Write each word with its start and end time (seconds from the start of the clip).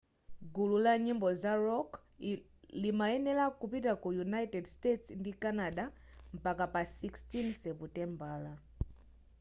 gulu 0.53 0.77
la 0.85 0.93
nyimbo 1.05 1.27
za 1.41 1.53
rock 1.65 1.89
limayenera 2.81 3.45
kupita 3.59 3.91
ku 4.01 4.07
united 4.27 4.65
states 4.75 5.05
ndi 5.19 5.31
canada 5.43 5.83
mpaka 6.37 6.65
pa 6.73 6.81
16 6.89 7.51
seputembala 7.63 8.53